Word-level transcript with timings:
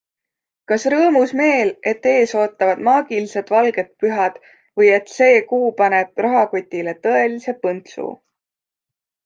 Kas 0.69 0.85
rõõmus 0.93 1.33
meel, 1.41 1.69
et 1.91 2.07
ees 2.11 2.33
ootavad 2.45 2.81
maagilised 2.87 3.53
valged 3.57 3.93
pühad 4.05 4.41
või 4.81 4.91
et 4.97 5.15
see 5.19 5.37
kuu 5.53 5.71
paneb 5.83 6.25
rahakotile 6.29 6.97
tõelise 7.07 7.57
põntsu? 7.67 8.11